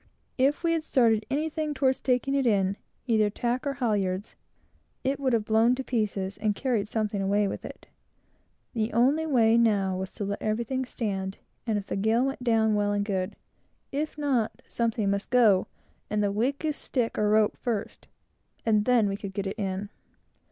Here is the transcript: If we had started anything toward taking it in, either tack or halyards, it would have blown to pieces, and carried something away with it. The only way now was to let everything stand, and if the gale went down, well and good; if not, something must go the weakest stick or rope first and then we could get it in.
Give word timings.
If 0.39 0.63
we 0.63 0.71
had 0.73 0.83
started 0.83 1.27
anything 1.29 1.75
toward 1.75 2.03
taking 2.03 2.33
it 2.33 2.47
in, 2.47 2.75
either 3.05 3.29
tack 3.29 3.67
or 3.67 3.73
halyards, 3.75 4.35
it 5.03 5.19
would 5.19 5.31
have 5.31 5.45
blown 5.45 5.75
to 5.75 5.83
pieces, 5.83 6.37
and 6.39 6.55
carried 6.55 6.89
something 6.89 7.21
away 7.21 7.47
with 7.47 7.63
it. 7.63 7.85
The 8.73 8.91
only 8.93 9.27
way 9.27 9.59
now 9.59 9.95
was 9.95 10.11
to 10.15 10.23
let 10.25 10.41
everything 10.41 10.85
stand, 10.85 11.37
and 11.67 11.77
if 11.77 11.85
the 11.85 11.95
gale 11.95 12.25
went 12.25 12.43
down, 12.43 12.73
well 12.73 12.91
and 12.93 13.05
good; 13.05 13.35
if 13.91 14.17
not, 14.17 14.63
something 14.67 15.07
must 15.11 15.29
go 15.29 15.67
the 16.09 16.31
weakest 16.31 16.81
stick 16.81 17.15
or 17.19 17.29
rope 17.29 17.55
first 17.55 18.07
and 18.65 18.85
then 18.85 19.07
we 19.07 19.15
could 19.17 19.33
get 19.33 19.45
it 19.45 19.59
in. 19.59 19.91